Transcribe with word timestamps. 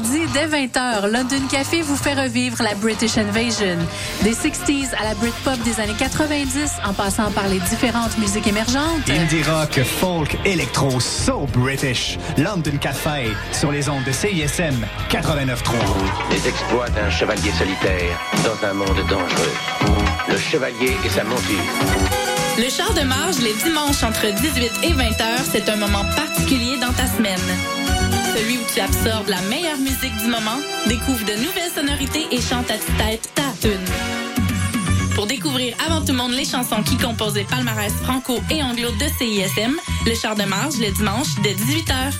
Dès 0.00 0.46
20h, 0.46 1.10
London 1.10 1.48
Café 1.50 1.82
vous 1.82 1.96
fait 1.96 2.14
revivre 2.14 2.62
la 2.62 2.74
British 2.76 3.18
Invasion. 3.18 3.76
Des 4.22 4.32
60s 4.32 4.94
à 4.96 5.02
la 5.02 5.14
Britpop 5.14 5.58
des 5.64 5.80
années 5.80 5.96
90, 5.98 6.74
en 6.86 6.92
passant 6.92 7.32
par 7.32 7.48
les 7.48 7.58
différentes 7.58 8.16
musiques 8.16 8.46
émergentes. 8.46 9.08
Indie 9.08 9.42
rock, 9.42 9.80
folk, 9.82 10.36
électro, 10.44 11.00
so 11.00 11.48
British. 11.52 12.16
London 12.36 12.76
Café, 12.80 13.32
sur 13.50 13.72
les 13.72 13.88
ondes 13.88 14.04
de 14.04 14.12
CISM 14.12 14.86
89.3. 15.10 15.56
Les 16.30 16.48
exploits 16.48 16.90
d'un 16.90 17.10
chevalier 17.10 17.50
solitaire 17.50 18.20
dans 18.44 18.68
un 18.68 18.74
monde 18.74 19.00
dangereux. 19.10 19.54
Le 20.28 20.38
chevalier 20.38 20.96
et 21.04 21.08
sa 21.08 21.24
monture. 21.24 21.58
Le 22.56 22.70
char 22.70 22.94
de 22.94 23.02
marge 23.02 23.38
les 23.40 23.54
dimanches 23.64 24.04
entre 24.04 24.26
18 24.26 24.70
et 24.84 24.92
20 24.92 25.02
heures, 25.20 25.44
c'est 25.50 25.68
un 25.68 25.76
moment 25.76 26.04
particulier 26.14 26.76
dans 26.76 26.92
ta 26.92 27.06
semaine. 27.08 27.97
Celui 28.36 28.58
où 28.58 28.62
tu 28.72 28.80
absorbes 28.80 29.28
la 29.28 29.40
meilleure 29.42 29.78
musique 29.78 30.16
du 30.22 30.28
moment, 30.28 30.58
découvre 30.86 31.24
de 31.24 31.32
nouvelles 31.32 31.72
sonorités 31.74 32.26
et 32.30 32.40
chante 32.40 32.70
à 32.70 32.78
tue-tête 32.78 33.30
ta 33.34 33.42
tune. 33.60 33.84
Pour 35.14 35.26
découvrir 35.26 35.74
avant 35.84 36.00
tout 36.00 36.12
le 36.12 36.18
monde 36.18 36.32
les 36.32 36.44
chansons 36.44 36.82
qui 36.84 36.96
composent 36.96 37.34
les 37.34 37.44
palmarès 37.44 37.92
franco 37.92 38.38
et 38.50 38.62
anglo 38.62 38.90
de 38.92 39.06
CISM, 39.18 39.76
le 40.06 40.14
char 40.14 40.36
de 40.36 40.44
marge 40.44 40.78
le 40.78 40.92
dimanche 40.92 41.34
dès 41.42 41.54
18h. 41.54 42.12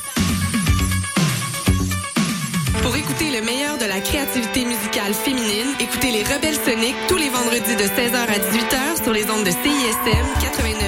Pour 2.83 2.97
écouter 2.97 3.31
le 3.31 3.45
meilleur 3.45 3.79
de 3.79 3.85
la 3.85 4.01
créativité 4.01 4.65
musicale 4.65 5.15
féminine, 5.15 5.69
écoutez 5.79 6.11
les 6.11 6.25
Rebelles 6.25 6.59
Soniques 6.65 6.97
tous 7.07 7.17
les 7.17 7.29
vendredis 7.29 7.77
de 7.77 7.85
16h 7.85 8.17
à 8.17 8.39
18h 8.39 9.03
sur 9.03 9.13
les 9.13 9.31
ondes 9.31 9.45
de 9.45 9.51
CISM 9.51 10.27
89,3 10.41 10.88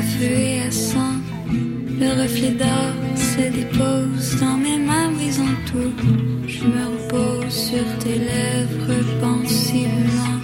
vois 0.00 0.66
à 0.66 0.70
sang. 0.70 1.16
Le 2.00 2.22
reflet 2.22 2.52
d'or 2.52 2.94
se 3.16 3.42
dépose 3.52 4.40
dans 4.40 4.56
mes 4.56 4.78
mains 4.78 5.10
brisant 5.12 5.56
tout. 5.66 5.92
Je 6.46 6.64
me 6.64 6.84
repose 6.92 7.52
sur 7.52 7.84
tes 7.98 8.18
lèvres 8.18 8.94
pensivement. 9.20 10.38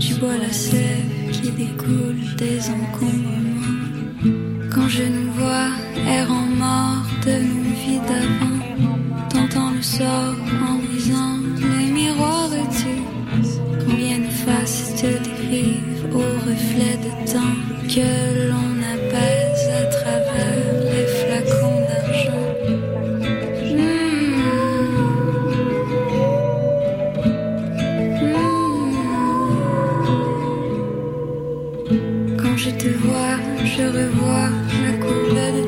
Tu 0.00 0.14
bois 0.14 0.36
la 0.36 0.52
sève 0.52 1.30
qui 1.32 1.50
découle 1.50 2.36
des 2.36 2.60
encombrements. 2.70 3.48
Quand 4.72 4.88
je 4.88 5.02
nous 5.02 5.32
vois, 5.32 5.70
errant 6.06 6.48
mort 6.64 7.06
de 7.26 7.32
nos 7.32 7.74
vies 7.82 8.02
d'avant. 8.08 8.58
T'entends 9.28 9.70
le 9.70 9.82
sort 9.82 10.36
en 10.68 10.76
brisant 10.86 11.38
les 11.78 11.90
miroirs 11.92 12.50
tu 12.72 12.94
Combien 13.84 14.18
de 14.18 14.32
faces 14.44 14.94
te 15.00 15.06
décrivent 15.06 16.14
au 16.14 16.28
reflet 16.48 16.96
de 17.04 17.32
temps 17.32 17.56
que 17.88 18.48
l'on 18.48 18.77
je 32.68 32.74
te 32.74 32.88
vois, 32.98 33.36
je 33.64 33.82
revois 33.82 34.50
la 34.82 34.92
courbe 34.98 35.67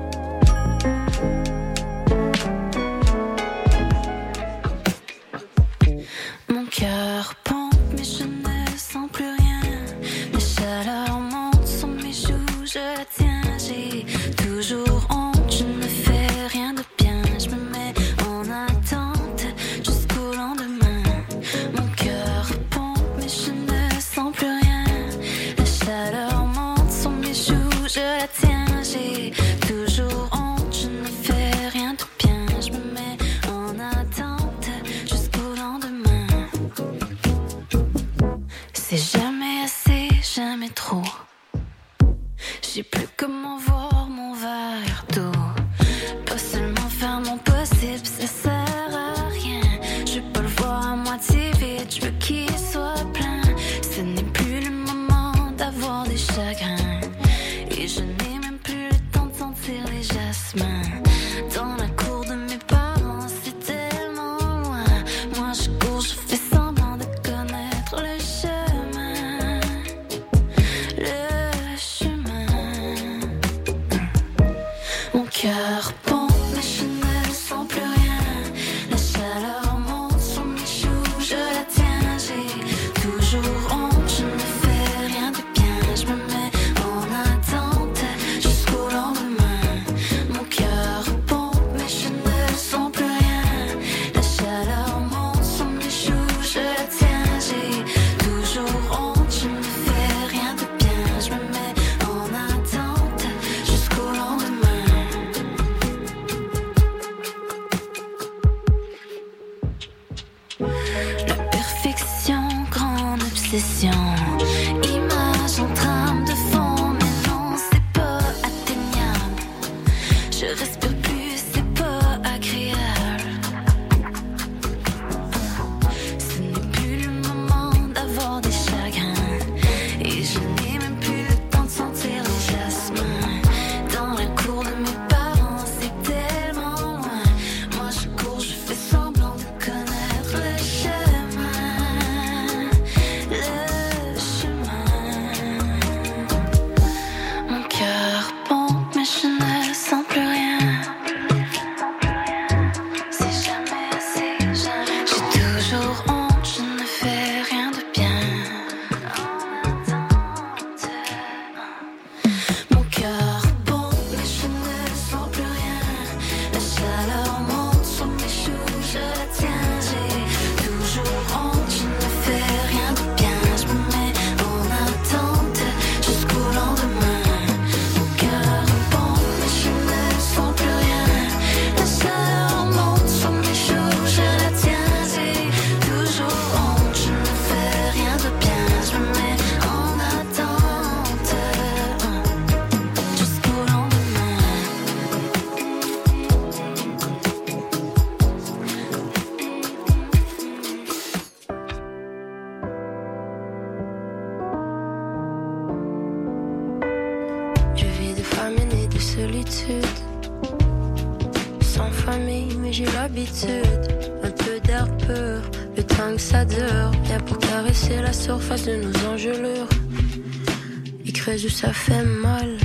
ça 221.61 221.71
fait 221.73 222.03
mal. 222.03 222.57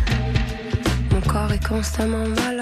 Mon 1.13 1.21
corps 1.21 1.53
est 1.53 1.67
constamment 1.67 2.27
mal. 2.29 2.56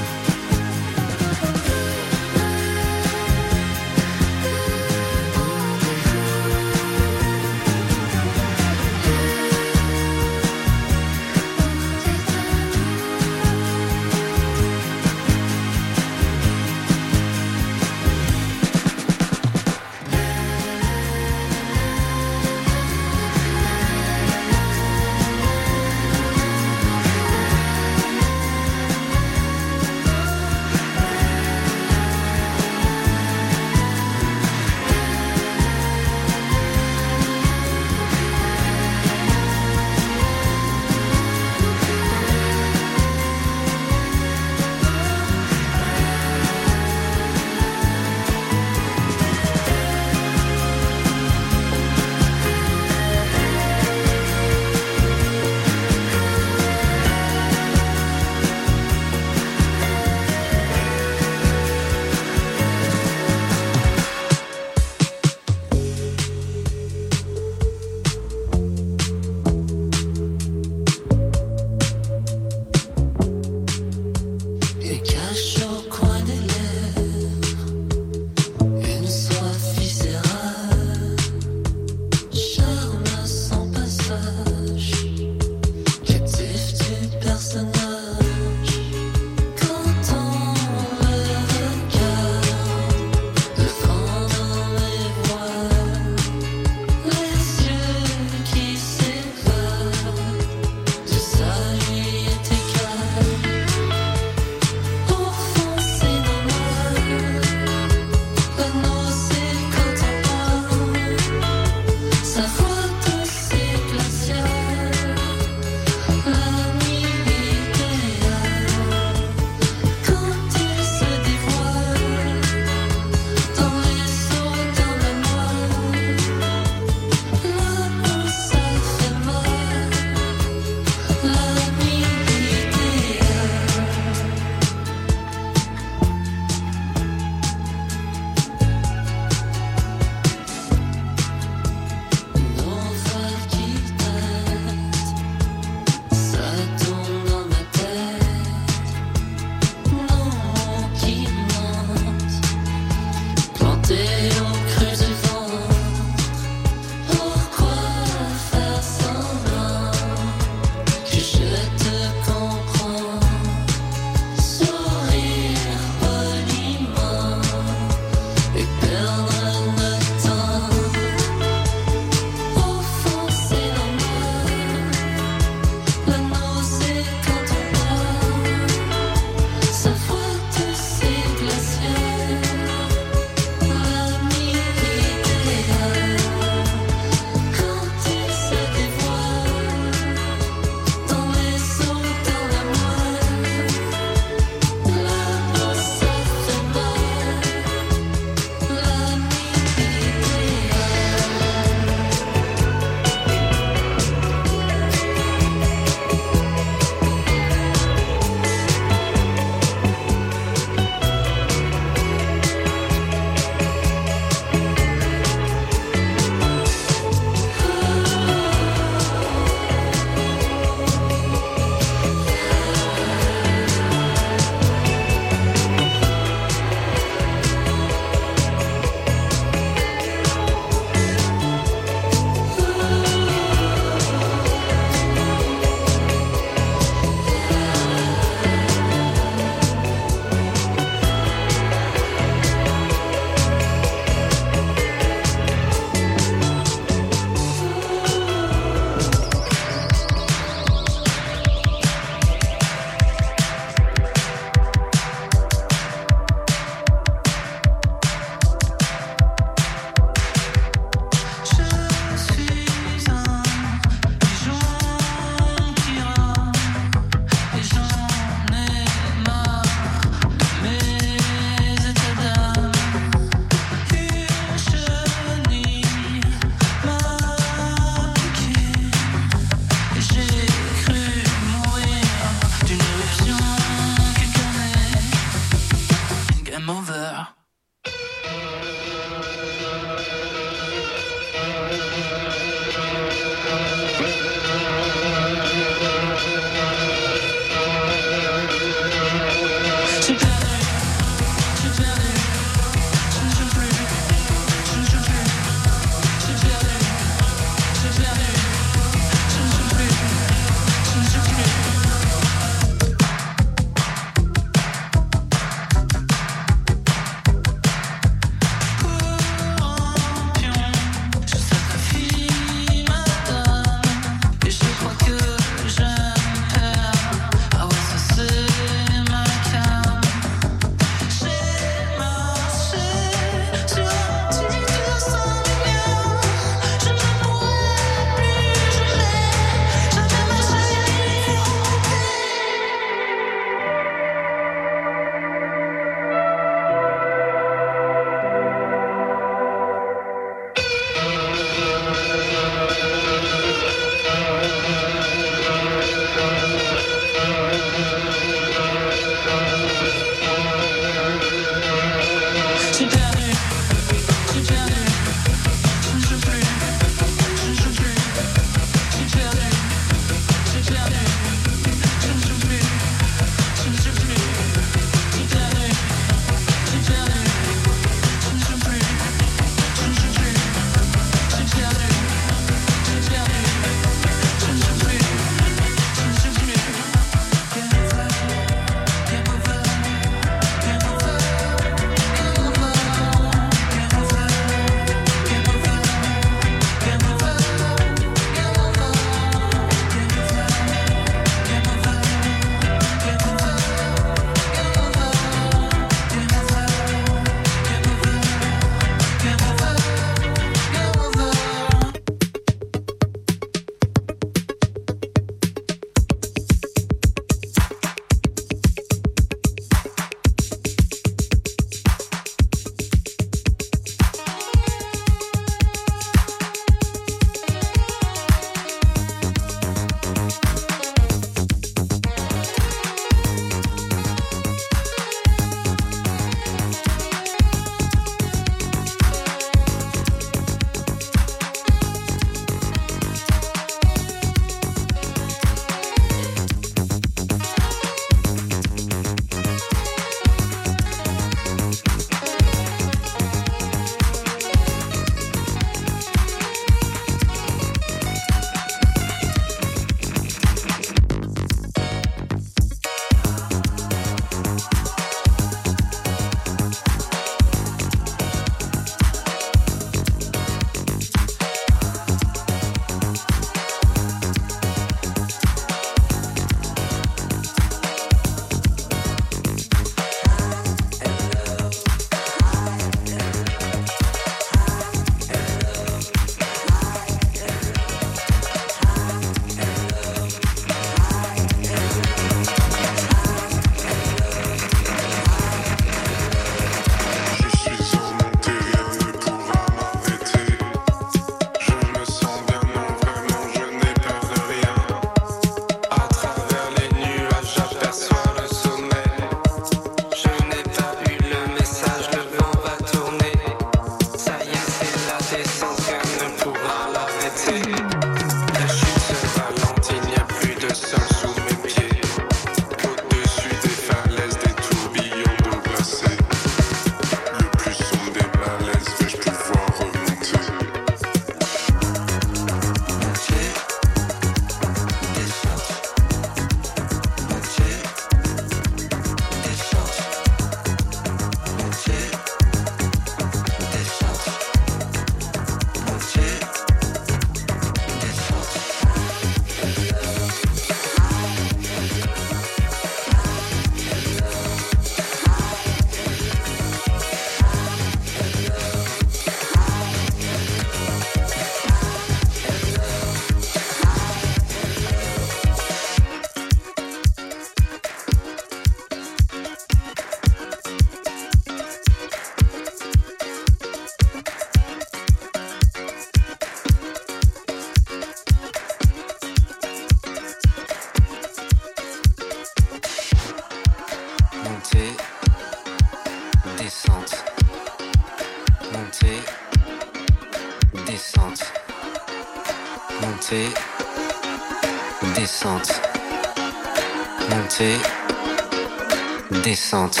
absente. 599.73 600.00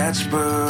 sketchbook 0.00 0.69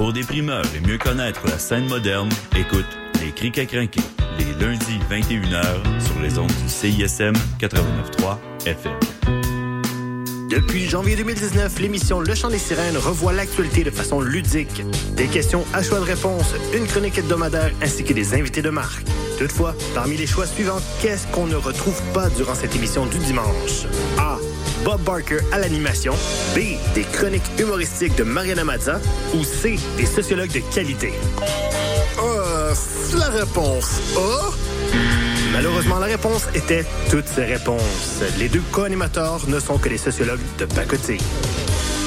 Pour 0.00 0.14
des 0.14 0.22
primeurs 0.22 0.64
et 0.74 0.80
mieux 0.80 0.96
connaître 0.96 1.46
la 1.46 1.58
scène 1.58 1.86
moderne, 1.86 2.30
écoute 2.56 2.86
Les 3.20 3.32
Crics 3.32 3.58
à 3.58 3.66
crinquer, 3.66 4.00
les 4.38 4.64
lundis 4.64 4.98
21h 5.10 5.62
sur 6.02 6.22
les 6.22 6.38
ondes 6.38 6.50
du 6.62 6.68
CISM 6.70 7.34
89.3 7.60 8.38
FM. 8.64 8.94
Depuis 10.48 10.88
janvier 10.88 11.16
2019, 11.16 11.78
l'émission 11.80 12.20
Le 12.20 12.34
Chant 12.34 12.48
des 12.48 12.56
Sirènes 12.56 12.96
revoit 12.96 13.34
l'actualité 13.34 13.84
de 13.84 13.90
façon 13.90 14.22
ludique. 14.22 14.82
Des 15.16 15.26
questions 15.26 15.66
à 15.74 15.82
choix 15.82 16.00
de 16.00 16.04
réponse, 16.04 16.54
une 16.74 16.86
chronique 16.86 17.18
hebdomadaire 17.18 17.70
ainsi 17.82 18.02
que 18.02 18.14
des 18.14 18.32
invités 18.32 18.62
de 18.62 18.70
marque. 18.70 19.04
Toutefois, 19.40 19.74
parmi 19.94 20.18
les 20.18 20.26
choix 20.26 20.44
suivants, 20.46 20.82
qu'est-ce 21.00 21.26
qu'on 21.28 21.46
ne 21.46 21.56
retrouve 21.56 21.98
pas 22.12 22.28
durant 22.28 22.54
cette 22.54 22.76
émission 22.76 23.06
du 23.06 23.16
dimanche? 23.20 23.86
A. 24.18 24.36
Bob 24.84 25.00
Barker 25.00 25.38
à 25.50 25.58
l'animation. 25.58 26.12
B. 26.54 26.76
Des 26.94 27.04
chroniques 27.04 27.50
humoristiques 27.58 28.14
de 28.16 28.22
Mariana 28.22 28.64
Mazza. 28.64 29.00
Ou 29.34 29.42
C. 29.42 29.78
Des 29.96 30.04
sociologues 30.04 30.52
de 30.52 30.60
qualité. 30.74 31.14
Euh, 32.22 32.74
la 33.16 33.28
réponse 33.30 34.02
A. 34.18 34.50
Malheureusement, 35.54 35.98
la 35.98 36.06
réponse 36.06 36.42
était 36.54 36.84
toutes 37.10 37.26
ces 37.26 37.46
réponses. 37.46 38.20
Les 38.38 38.50
deux 38.50 38.62
co-animateurs 38.70 39.48
ne 39.48 39.58
sont 39.58 39.78
que 39.78 39.88
des 39.88 39.96
sociologues 39.96 40.44
de 40.58 40.66
pacotille. 40.66 41.22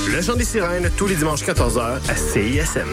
Le 0.08 0.22
chant 0.22 0.36
des 0.36 0.46
sirènes, 0.46 0.92
tous 0.96 1.08
les 1.08 1.16
dimanches 1.16 1.42
14h 1.42 1.98
à 2.08 2.16
CISM. 2.16 2.90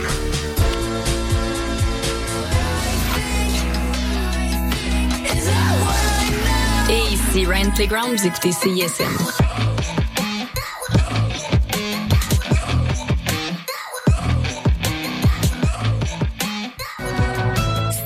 Ici 7.30 7.46
Ryan 7.46 7.70
Playground, 7.70 8.18
vous 8.18 8.26
écoutez 8.26 8.50
CISM. 8.50 9.06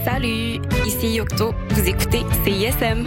Salut, 0.04 0.60
ici 0.84 1.14
Yocto, 1.14 1.54
vous 1.70 1.88
écoutez 1.88 2.26
CISM. 2.44 3.06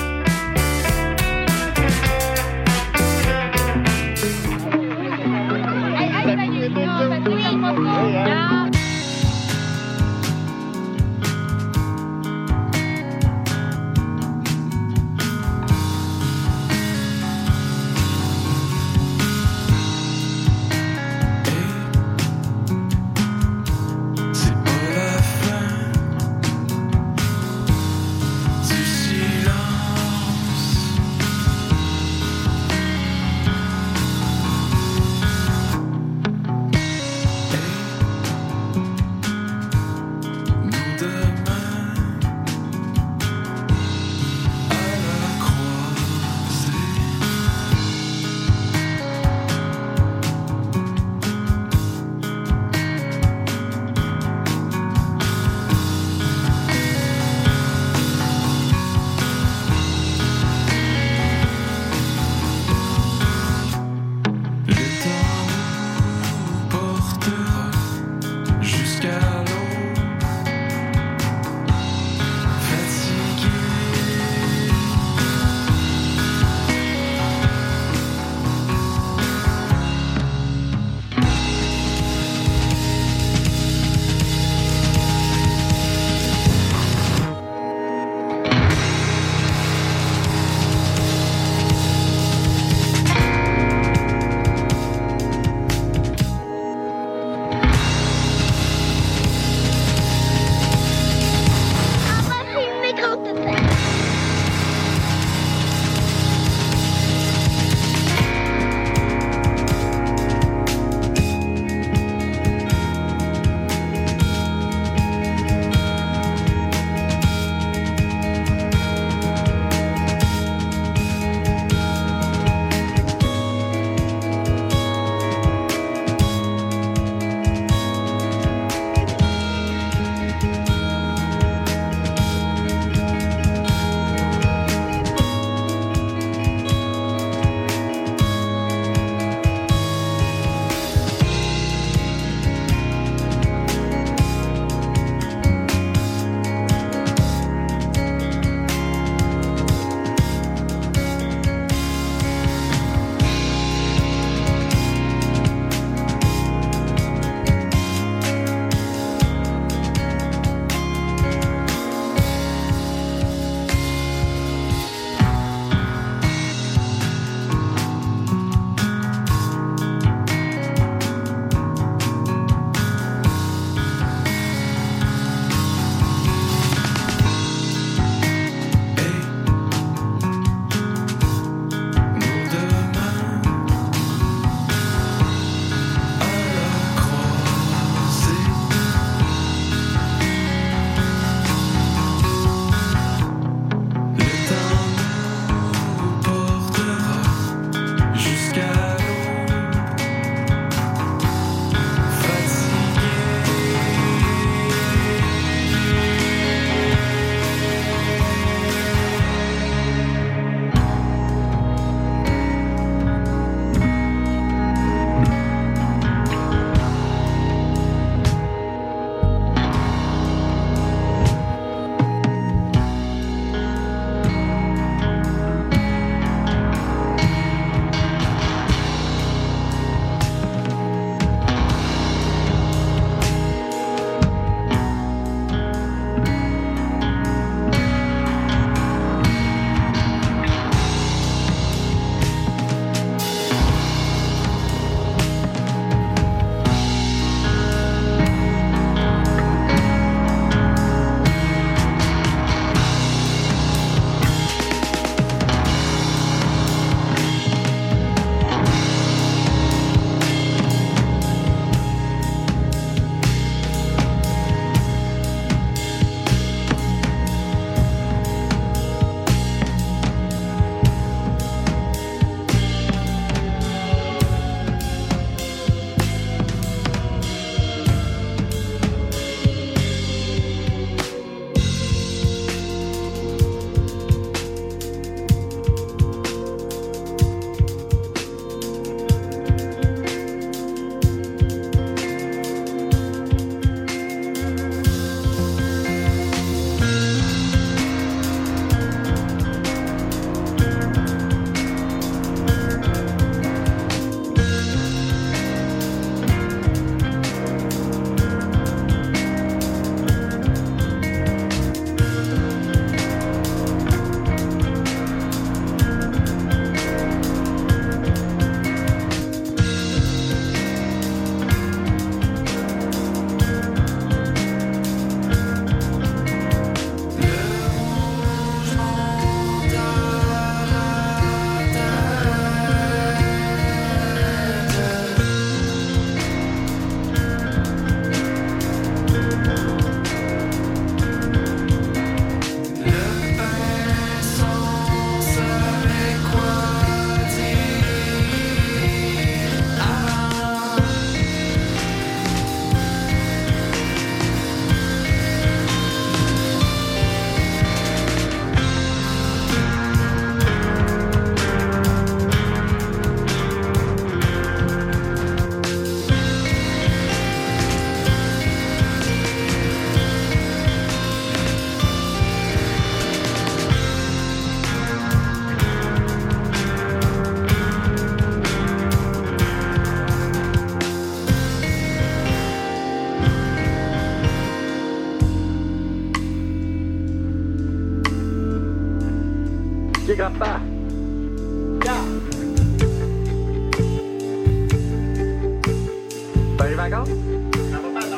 Vacances? 397.03 397.17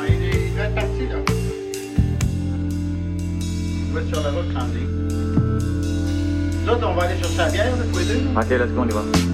Il 0.08 0.54
doit 0.54 0.64
être 0.64 0.74
parti, 0.74 1.06
là. 1.08 1.16
Il 3.86 3.94
va 3.94 4.00
être 4.00 4.08
sur 4.08 4.22
la 4.22 4.30
route. 4.30 4.44
Nous 6.64 6.72
autres, 6.72 6.88
on 6.88 6.94
va 6.94 7.02
aller 7.04 7.18
chercher 7.18 7.36
la 7.36 7.50
bière, 7.50 7.76
là, 7.76 7.84
tous 7.92 7.98
les 7.98 8.04
deux? 8.04 8.14
là. 8.14 8.40
Ok, 8.40 8.50
let's 8.50 8.72
go, 8.72 8.80
on 8.80 8.88
y 8.88 8.92
va. 8.92 9.33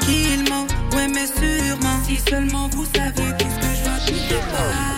tranquillement, 0.00 0.66
ouais 0.94 1.08
mais 1.08 1.26
sûrement. 1.26 1.98
Si 2.04 2.16
seulement 2.28 2.68
vous 2.68 2.84
saviez 2.94 3.36
tout 3.38 3.46
ce 3.48 3.66
que 3.66 3.74
je 3.74 3.82
vois 3.84 3.98
tout 4.06 4.12
départ. 4.28 4.97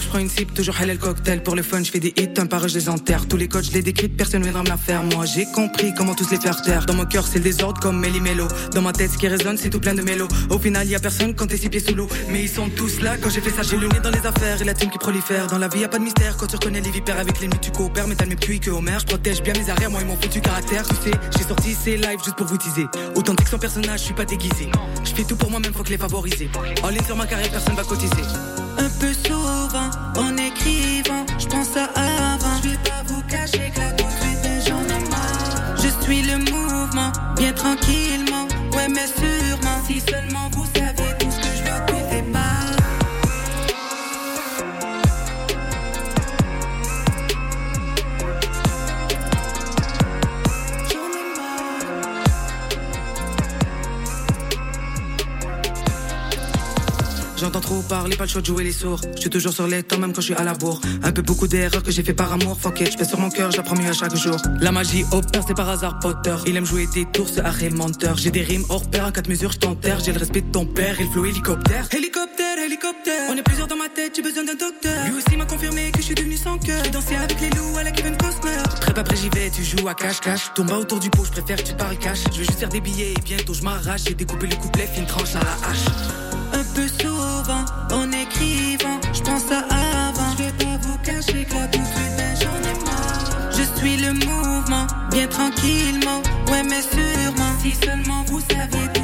je 0.00 0.08
prends 0.08 0.18
une 0.18 0.28
cible, 0.28 0.52
toujours 0.52 0.76
halal 0.80 0.98
cocktail. 0.98 1.42
Pour 1.42 1.54
le 1.54 1.62
fun, 1.62 1.82
je 1.82 1.90
fais 1.90 2.00
des 2.00 2.12
hits, 2.16 2.34
un 2.38 2.46
par 2.46 2.66
je 2.68 2.74
les 2.74 2.88
enterre. 2.88 3.26
Tous 3.26 3.36
les 3.36 3.48
je 3.52 3.72
les 3.72 3.82
décrypte, 3.82 4.16
personne 4.16 4.40
ne 4.40 4.44
viendra 4.44 4.62
me 4.62 4.76
faire. 4.78 5.02
Moi, 5.02 5.24
j'ai 5.26 5.46
compris 5.46 5.92
comment 5.94 6.14
tous 6.14 6.30
les 6.30 6.38
faire 6.38 6.60
taire. 6.62 6.86
Dans 6.86 6.94
mon 6.94 7.04
cœur, 7.04 7.26
c'est 7.26 7.38
le 7.38 7.44
désordre 7.44 7.80
comme 7.80 7.98
Melly 7.98 8.20
Mello. 8.20 8.48
Dans 8.72 8.82
ma 8.82 8.92
tête, 8.92 9.12
ce 9.12 9.18
qui 9.18 9.28
résonne, 9.28 9.56
c'est 9.56 9.70
tout 9.70 9.80
plein 9.80 9.94
de 9.94 10.02
mélos. 10.02 10.28
Au 10.50 10.58
final, 10.58 10.88
y 10.88 10.94
a 10.94 11.00
personne 11.00 11.34
quand 11.34 11.46
t'es 11.46 11.56
six 11.56 11.68
pieds 11.68 11.80
sous 11.80 11.94
l'eau. 11.94 12.08
Mais 12.30 12.42
ils 12.42 12.48
sont 12.48 12.68
tous 12.70 13.00
là 13.00 13.16
quand 13.20 13.30
j'ai 13.30 13.40
fait 13.40 13.50
ça. 13.50 13.62
J'ai 13.62 13.76
le 13.76 13.88
nez 13.88 14.00
dans 14.00 14.10
les 14.10 14.26
affaires 14.26 14.60
et 14.60 14.64
la 14.64 14.74
team 14.74 14.90
qui 14.90 14.98
prolifère. 14.98 15.46
Dans 15.46 15.58
la 15.58 15.68
vie, 15.68 15.80
y 15.80 15.84
a 15.84 15.88
pas 15.88 15.98
de 15.98 16.04
mystère 16.04 16.36
quand 16.36 16.46
tu 16.46 16.56
reconnais 16.56 16.80
les 16.80 16.90
vipères 16.90 17.18
avec 17.18 17.40
les 17.40 17.48
tu 17.60 17.70
coopères. 17.70 18.06
Mais 18.06 18.14
t'as 18.14 18.26
QI 18.26 18.60
que 18.60 18.70
Homer. 18.70 18.98
Je 19.00 19.06
protège 19.06 19.42
bien 19.42 19.54
mes 19.54 19.70
arrières, 19.70 19.90
moi, 19.90 20.00
ils 20.02 20.06
m'ont 20.06 20.16
foutu 20.20 20.40
caractère. 20.40 20.86
Tu 20.88 21.10
sais, 21.10 21.16
j'ai 21.36 21.44
sorti 21.44 21.74
ces 21.74 21.96
lives 21.96 22.22
juste 22.24 22.36
pour 22.36 22.46
vous 22.46 22.56
teaser. 22.56 22.86
Authentique 23.14 23.48
sans 23.48 23.58
personnage, 23.58 24.00
je 24.00 24.04
suis 24.06 24.14
pas 24.14 24.24
déguisé. 24.24 24.68
Je 25.04 25.10
fais 25.14 25.24
tout 25.24 25.36
pour 25.36 25.50
moi-même, 25.50 25.72
faut 25.72 25.82
que 25.82 25.90
les 25.90 25.98
favoriser. 25.98 26.48
En 26.82 26.88
ligne 26.88 27.04
sur 27.04 27.16
ma 27.16 27.26
carrière, 27.26 27.50
personne 27.50 27.74
va 27.74 27.84
cotiser. 27.84 28.22
Un 28.78 28.90
peu 29.00 29.12
souvent, 29.12 29.90
en 30.16 30.36
écrivant, 30.36 31.24
je 31.38 31.46
pense 31.46 31.76
à 31.76 31.84
avant. 32.34 32.60
Je 32.62 32.70
vais 32.70 32.76
pas 32.78 33.02
vous 33.06 33.22
cacher 33.22 33.72
que 33.74 33.94
de 33.94 34.08
suite, 34.20 34.68
j'en 34.68 34.82
ai 34.82 35.08
marre. 35.08 35.76
Je 35.76 35.88
suis 36.04 36.22
le 36.22 36.38
mouvement, 36.38 37.12
bien 37.36 37.52
tranquillement, 37.52 38.46
ouais 38.74 38.88
mais 38.88 39.06
sûrement. 39.06 39.78
Si 39.86 40.00
seulement 40.00 40.48
J'entends 57.54 57.68
trop 57.68 57.82
parler, 57.82 58.16
pas 58.16 58.24
le 58.24 58.30
choix 58.30 58.40
de 58.40 58.46
jouer 58.46 58.64
les 58.64 58.72
sourds. 58.72 59.00
Je 59.14 59.20
suis 59.20 59.30
toujours 59.30 59.52
sur 59.52 59.68
les 59.68 59.84
temps, 59.84 59.96
même 59.96 60.12
quand 60.12 60.20
je 60.20 60.26
suis 60.26 60.34
à 60.34 60.42
la 60.42 60.54
bourre. 60.54 60.80
Un 61.04 61.12
peu 61.12 61.22
beaucoup 61.22 61.46
d'erreurs 61.46 61.84
que 61.84 61.92
j'ai 61.92 62.02
fait 62.02 62.12
par 62.12 62.32
amour. 62.32 62.58
Fuck 62.58 62.80
it, 62.80 62.90
je 62.90 62.98
fais 62.98 63.04
sur 63.04 63.20
mon 63.20 63.30
cœur, 63.30 63.52
j'apprends 63.52 63.76
mieux 63.76 63.88
à 63.88 63.92
chaque 63.92 64.16
jour. 64.16 64.36
La 64.60 64.72
magie 64.72 65.04
opère, 65.12 65.44
c'est 65.46 65.54
par 65.54 65.68
hasard 65.68 66.00
Potter. 66.00 66.34
Il 66.48 66.56
aime 66.56 66.66
jouer 66.66 66.88
des 66.92 67.04
tours, 67.04 67.28
ce 67.28 67.38
arrêt 67.38 67.70
menteur. 67.70 68.16
J'ai 68.16 68.32
des 68.32 68.42
rimes 68.42 68.64
hors 68.70 68.90
pair, 68.90 69.06
en 69.06 69.12
quatre 69.12 69.28
mesures, 69.28 69.52
je 69.52 69.58
t'enterre. 69.58 70.00
J'ai 70.04 70.12
le 70.12 70.18
respect 70.18 70.40
de 70.40 70.50
ton 70.50 70.66
père 70.66 70.96
le 70.98 71.06
flow 71.06 71.26
hélicoptère. 71.26 71.86
Hélicoptère, 71.92 72.58
hélicoptère. 72.58 73.30
On 73.30 73.36
est 73.36 73.42
plusieurs 73.44 73.68
dans 73.68 73.76
ma 73.76 73.88
tête, 73.88 74.14
j'ai 74.16 74.22
besoin 74.22 74.42
d'un 74.42 74.56
docteur. 74.56 75.06
Lui 75.06 75.14
aussi 75.14 75.36
m'a 75.36 75.46
confirmé 75.46 75.92
que 75.92 75.98
je 75.98 76.06
suis 76.06 76.14
devenu 76.16 76.36
sans 76.36 76.58
cœur. 76.58 76.82
J'ai 76.82 76.90
dansé 76.90 77.14
avec 77.14 77.40
les 77.40 77.50
loups 77.50 77.78
à 77.78 77.84
la 77.84 77.92
Kevin 77.92 78.16
Costner. 78.16 78.64
Très 78.80 78.98
après 78.98 79.14
j'y 79.14 79.28
vais, 79.28 79.48
tu 79.50 79.62
joues 79.62 79.86
à 79.86 79.94
cache-cache. 79.94 80.52
Tombe 80.56 80.70
pas 80.70 80.78
autour 80.78 80.98
du 80.98 81.08
pot, 81.08 81.24
je 81.24 81.30
préfère 81.30 81.58
que 81.58 81.68
tu 81.68 81.74
parles 81.74 81.98
cash. 81.98 82.18
Je 82.32 82.38
veux 82.38 82.44
juste 82.46 82.58
faire 82.58 82.68
des 82.68 82.80
billets 82.80 83.12
et 83.12 83.20
bientôt 83.24 83.54
je 83.54 83.62
m'arrache. 83.62 84.06
J'ai 84.08 84.14
découpé 84.14 84.48
le 84.48 84.56
couplet, 84.56 84.88
fine 84.92 85.06
tranche 85.06 85.36
à 85.36 85.44
la 85.44 85.68
hache. 85.68 86.43
En 87.46 88.10
écrivant, 88.10 88.98
je 89.12 89.20
pense 89.20 89.50
à 89.52 89.58
avant. 90.08 90.30
Je 90.38 90.44
vais 90.44 90.52
pas 90.52 90.78
vous 90.80 90.96
cacher 90.98 91.44
que 91.44 91.54
là 91.54 91.66
tout 91.68 91.78
de 91.78 91.84
suite, 91.84 92.40
j'en 92.40 92.56
ai 92.70 92.74
marre. 92.84 93.50
Je 93.50 93.64
suis 93.78 93.96
le 93.98 94.12
mouvement, 94.14 94.86
bien 95.10 95.26
tranquillement, 95.26 96.22
ouais 96.50 96.62
mais 96.62 96.80
sûrement. 96.80 97.52
Si 97.60 97.72
seulement 97.72 98.24
vous 98.28 98.40
saviez 98.40 98.88
tout 98.94 99.03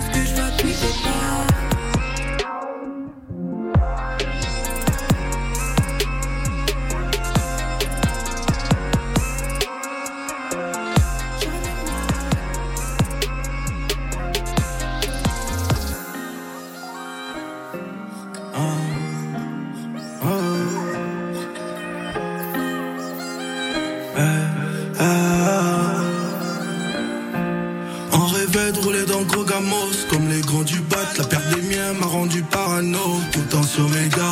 Comme 30.08 30.28
les 30.30 30.40
grands 30.40 30.62
du 30.62 30.80
bat 30.80 30.96
La 31.18 31.24
perte 31.24 31.54
des 31.54 31.62
miens 31.62 31.92
m'a 31.92 32.06
rendu 32.06 32.42
parano. 32.42 33.20
Tout 33.32 33.40
le 33.40 33.46
temps 33.46 33.60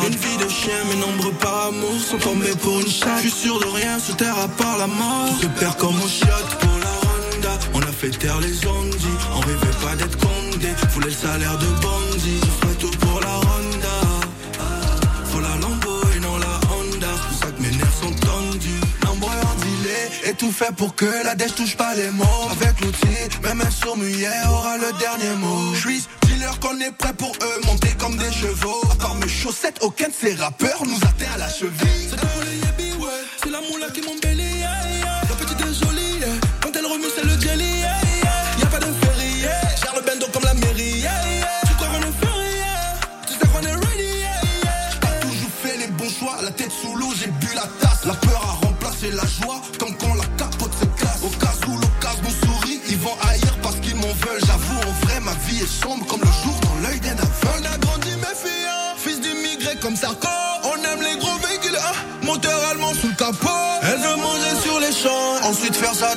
Une 0.07 0.15
vie 0.15 0.37
de 0.37 0.49
chien 0.49 0.73
mes 0.89 0.99
nombreux 0.99 1.33
par 1.33 1.67
amour 1.67 1.93
Sont 1.99 2.17
tombés 2.17 2.55
pour 2.61 2.79
une 2.79 2.87
chatte. 2.87 3.21
Je 3.23 3.29
suis 3.29 3.41
sûr 3.47 3.59
de 3.59 3.65
rien 3.65 3.99
sous 3.99 4.13
terre 4.13 4.37
à 4.37 4.47
part 4.47 4.77
la 4.77 4.87
mort. 4.87 5.29
Tout 5.39 5.43
se 5.43 5.59
perd 5.59 5.77
comme 5.77 5.95
au 6.01 6.07
chiotte 6.07 6.55
pour 6.59 6.79
la 6.79 6.89
Honda 6.89 7.59
On 7.75 7.81
a 7.81 7.91
fait 7.91 8.09
taire 8.09 8.39
les 8.39 8.53
zombies 8.53 9.19
On 9.35 9.39
rêvait 9.41 9.77
pas 9.83 9.95
d'être 9.95 10.17
condé. 10.17 10.69
Voulait 10.93 11.07
le 11.07 11.13
salaire 11.13 11.57
de 11.59 11.67
bandit 11.81 12.39
Je 12.41 12.65
ferais 12.65 12.75
tout 12.79 12.97
pour 12.99 13.21
la 13.21 13.37
Honda 13.37 13.78
tout 20.39 20.51
fait 20.53 20.73
pour 20.73 20.95
que 20.95 21.05
la 21.25 21.35
dèche 21.35 21.53
touche 21.53 21.75
pas 21.75 21.93
les 21.95 22.09
mots. 22.11 22.25
Avec 22.49 22.79
l'outil, 22.79 23.07
même 23.43 23.61
un 23.61 23.69
sourd 23.69 23.97
aura 24.49 24.77
le 24.77 24.97
dernier 24.97 25.35
mot. 25.37 25.73
Je 25.73 25.79
suis 25.79 26.07
dealer 26.21 26.57
qu'on 26.61 26.79
est 26.79 26.91
prêt 26.91 27.13
pour 27.13 27.31
eux 27.31 27.61
Monter 27.65 27.93
comme 27.97 28.15
des 28.15 28.31
chevaux. 28.31 28.81
À 28.89 28.95
part 28.95 29.15
mes 29.15 29.27
chaussettes, 29.27 29.79
aucun 29.81 30.07
de 30.07 30.13
ces 30.13 30.35
rappeurs 30.35 30.81
Nous 30.85 30.95
atteint 30.95 31.33
à 31.35 31.37
la 31.37 31.49
cheville. 31.49 32.09
C'est 32.09 32.83
ouais. 32.97 33.07
C'est 33.43 33.49
la 33.49 33.59
moula 33.61 33.87
qui 33.93 34.01
m'embellit, 34.01 34.38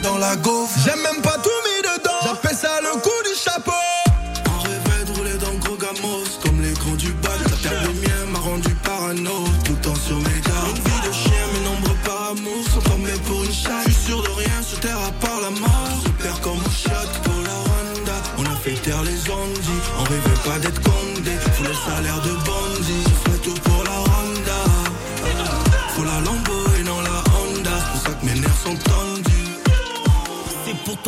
dans 0.02 0.16
la 0.16 0.36
gaufre 0.36 0.78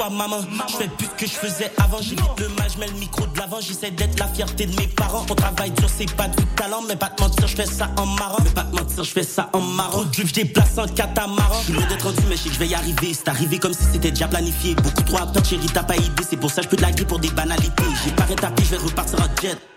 toi, 0.08 0.16
maman. 0.16 0.40
Je 0.68 0.76
fais 0.76 0.88
plus 0.88 1.08
que 1.08 1.26
je 1.26 1.32
faisais 1.32 1.72
avant. 1.82 2.00
J'évite 2.00 2.38
le 2.38 2.48
mal, 2.48 2.68
je 2.72 2.78
mets 2.78 2.86
le 2.86 2.94
micro 2.94 3.26
de 3.26 3.38
l'avant. 3.38 3.60
J'essaie 3.60 3.90
d'être 3.90 4.18
la 4.18 4.28
fierté 4.28 4.66
de 4.66 4.76
mes 4.76 4.88
parents. 4.88 5.24
On 5.28 5.34
travaille 5.34 5.70
dur, 5.70 5.88
c'est 5.88 6.10
pas 6.14 6.28
du 6.28 6.44
talent. 6.56 6.82
Mais 6.88 6.96
pas 6.96 7.08
te 7.08 7.22
mentir, 7.22 7.46
je 7.46 7.56
fais 7.56 7.66
ça 7.66 7.90
en 7.96 8.06
marrant. 8.06 8.38
Mais 8.44 8.50
pas 8.50 8.64
te 8.64 8.74
mentir, 8.74 9.04
je 9.04 9.10
fais 9.10 9.22
ça 9.22 9.50
en 9.52 9.60
marrant. 9.60 10.04
Drip, 10.04 10.28
je 10.28 10.34
déplace 10.34 10.78
en 10.78 10.86
catamaran. 10.86 11.60
Je 11.66 11.72
suis 11.72 11.86
d'être 11.86 12.06
rendu, 12.06 12.22
mais 12.28 12.36
je 12.36 12.44
que 12.44 12.54
je 12.54 12.58
vais 12.58 12.68
y 12.68 12.74
arriver. 12.74 13.14
C'est 13.14 13.28
arrivé 13.28 13.58
comme 13.58 13.74
si 13.74 13.84
c'était 13.92 14.10
déjà 14.10 14.28
planifié. 14.28 14.74
Beaucoup 14.74 15.02
trop 15.02 15.18
à 15.18 15.26
temps, 15.26 15.44
chérie, 15.44 15.66
t'as 15.72 15.82
pas 15.82 15.96
idée. 15.96 16.24
C'est 16.28 16.36
pour 16.36 16.50
ça 16.50 16.62
que 16.62 16.64
je 16.64 16.70
peux 16.70 16.76
te 16.76 16.82
la 16.82 16.92
pour 17.04 17.18
des 17.18 17.30
banalités. 17.30 17.84
J'ai 18.04 18.12
pas 18.12 18.24
rétabli, 18.24 18.64
je 18.64 18.70
vais 18.70 18.78
repartir 18.78 19.18
en 19.20 19.40
jet. 19.40 19.73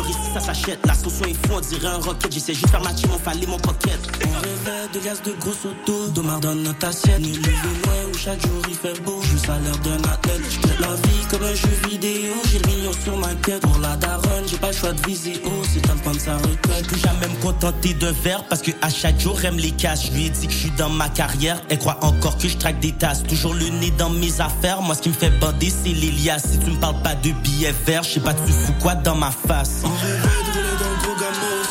Le 0.00 0.06
risque 0.06 0.20
ça 0.32 0.40
s'achète, 0.40 0.78
la 0.86 0.94
sauce 0.94 1.20
est 1.28 1.34
fou, 1.34 1.56
on 1.56 1.60
dirait 1.60 1.88
un 1.88 1.98
rocket. 1.98 2.32
J'essaie 2.32 2.54
juste 2.54 2.70
faire 2.70 2.82
matcher 2.82 3.06
mon 3.08 3.18
fallait 3.18 3.46
mon 3.46 3.58
pocket. 3.58 3.98
On 4.24 4.40
rêvait 4.40 4.88
de 4.94 5.04
gaz 5.04 5.20
de 5.22 5.32
gros 5.32 5.50
autos, 5.50 6.08
d'Omar 6.08 6.40
dans 6.40 6.54
notre 6.54 6.86
assiette. 6.86 7.20
Ni 7.20 7.32
levé 7.32 7.50
loin 7.84 7.92
où 8.10 8.16
chaque 8.16 8.40
jour 8.40 8.62
il 8.66 8.74
fait 8.76 8.98
beau. 9.02 9.20
Je 9.22 9.36
salaire 9.36 9.76
d'un 9.78 10.02
athlète, 10.10 10.40
je 10.48 10.82
la 10.82 10.94
vie 10.94 11.26
comme 11.28 11.42
un 11.42 11.54
jeu 11.54 11.68
vidéo. 11.90 12.32
J'ai 12.50 12.60
le 12.60 12.66
million 12.68 12.92
sur 13.04 13.16
ma 13.18 13.34
tête 13.34 13.60
pour 13.60 13.78
la 13.78 13.96
daronne, 13.96 14.44
j'ai 14.46 14.56
pas 14.56 14.68
le 14.68 14.72
choix 14.72 14.92
de 14.92 15.06
viser 15.06 15.42
haut. 15.44 15.62
C'est 15.70 15.82
temps 15.82 15.94
de 15.94 16.00
prendre 16.00 16.20
sa 16.20 16.36
retraite. 16.38 16.86
Plus 16.86 17.00
jamais 17.00 17.28
me 17.28 17.42
contenter 17.42 17.92
d'un 17.92 18.12
verre 18.12 18.44
parce 18.48 18.62
que 18.62 18.70
à 18.80 18.88
chaque 18.88 19.20
jour 19.20 19.38
elle 19.44 19.56
me 19.56 19.60
les 19.60 19.72
casse. 19.72 20.06
Je 20.06 20.12
lui 20.12 20.26
ai 20.26 20.30
dit 20.30 20.46
que 20.46 20.52
je 20.52 20.58
suis 20.58 20.70
dans 20.70 20.88
ma 20.88 21.10
carrière, 21.10 21.60
elle 21.68 21.78
croit 21.78 21.98
encore 22.02 22.38
que 22.38 22.48
je 22.48 22.56
traque 22.56 22.80
des 22.80 22.92
tasses. 22.92 23.22
Toujours 23.24 23.52
le 23.52 23.68
nez 23.68 23.90
dans 23.98 24.10
mes 24.10 24.40
affaires, 24.40 24.80
moi 24.80 24.94
ce 24.94 25.02
qui 25.02 25.10
me 25.10 25.14
fait 25.14 25.30
bander 25.30 25.68
c'est 25.68 25.90
l'Elias. 25.90 26.38
Si 26.38 26.58
tu 26.58 26.70
me 26.70 26.76
parles 26.76 27.02
pas 27.02 27.16
de 27.16 27.32
billets 27.32 27.74
verts, 27.84 28.02
je 28.02 28.14
sais 28.14 28.20
pas 28.20 28.32
tu 28.32 28.50
fous 28.50 28.72
quoi 28.80 28.94
dans 28.94 29.14
ma 29.14 29.30
face. 29.30 29.82
On 29.90 29.96
rêvait 29.96 30.42
de 30.46 30.50
rouler 30.54 30.76
dans 30.78 30.90
le 30.90 30.98
gros 31.02 31.16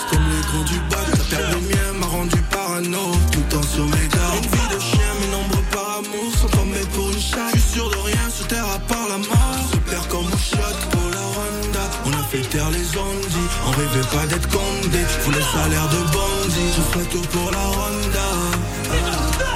Comme 0.09 0.25
les 0.27 0.41
grands 0.47 0.63
du 0.63 0.79
bac 0.91 1.07
La 1.07 1.37
perte 1.37 1.51
de 1.51 1.59
mien 1.71 1.89
m'a 1.99 2.05
rendu 2.07 2.41
parano. 2.51 3.11
Tout 3.31 3.39
le 3.39 3.45
temps 3.45 3.63
sur 3.63 3.85
mes 3.85 3.95
vie 3.95 4.67
de 4.75 4.79
chien, 4.79 5.11
mes 5.21 5.31
nombres 5.31 5.63
par 5.71 5.99
amour 5.99 6.29
Sont 6.35 6.49
tombés 6.49 6.87
pour 6.93 7.09
une 7.11 7.19
chatte. 7.19 7.55
Je 7.55 7.59
suis 7.59 7.71
sûr 7.79 7.89
de 7.89 7.95
rien 7.95 8.29
sur 8.29 8.47
terre 8.47 8.65
à 8.75 8.79
part 8.79 9.07
la 9.07 9.19
mort. 9.19 9.69
Se 9.71 9.77
perd 9.89 10.07
comme 10.09 10.27
un 10.27 10.89
pour 10.91 11.07
la 11.15 11.23
Rwanda. 11.33 11.83
On 12.07 12.11
a 12.11 12.23
fait 12.29 12.43
taire 12.49 12.69
les 12.71 12.87
ondis 12.97 13.49
On 13.67 13.71
rêvait 13.71 14.07
pas 14.11 14.25
d'être 14.27 14.49
condé. 14.49 14.99
Je 14.99 15.25
voulais 15.25 15.45
salaire 15.53 15.87
de 15.87 16.01
bandit 16.11 16.69
Je 16.75 16.81
ferai 16.91 17.05
tout 17.05 17.25
pour 17.31 17.51
la 17.51 17.63
Rwanda. 17.71 18.27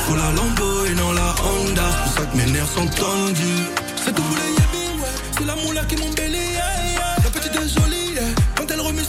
Faut 0.08 0.16
la 0.16 0.32
Lambo 0.32 0.86
et 0.86 0.96
non 0.96 1.12
la 1.12 1.36
Honda. 1.44 1.84
C'est 1.92 2.04
pour 2.04 2.14
ça 2.14 2.26
que 2.32 2.38
mes 2.38 2.52
nerfs 2.52 2.72
sont 2.76 2.88
tendus. 2.88 3.64
C'est 4.06 4.14
tout 4.16 4.22
pour 4.22 4.38
les 4.38 4.52
yabis, 4.56 5.02
ouais. 5.02 5.16
C'est 5.38 5.46
la 5.46 5.56
moula 5.56 5.84
qui 5.84 5.98
m'embellit, 5.98 6.93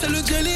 c'est 0.04 0.10
le 0.10 0.26
jelly, 0.26 0.53